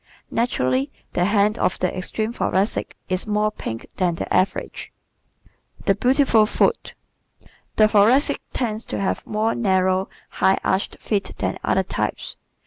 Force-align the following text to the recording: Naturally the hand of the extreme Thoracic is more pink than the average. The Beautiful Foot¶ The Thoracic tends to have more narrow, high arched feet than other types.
Naturally 0.31 0.91
the 1.13 1.25
hand 1.25 1.59
of 1.59 1.77
the 1.77 1.95
extreme 1.95 2.33
Thoracic 2.33 2.97
is 3.07 3.27
more 3.27 3.51
pink 3.51 3.85
than 3.97 4.15
the 4.15 4.33
average. 4.33 4.91
The 5.85 5.93
Beautiful 5.93 6.47
Foot¶ 6.47 6.95
The 7.75 7.87
Thoracic 7.87 8.41
tends 8.51 8.83
to 8.85 8.99
have 8.99 9.23
more 9.27 9.53
narrow, 9.53 10.09
high 10.29 10.57
arched 10.63 10.97
feet 10.99 11.35
than 11.37 11.59
other 11.63 11.83
types. 11.83 12.35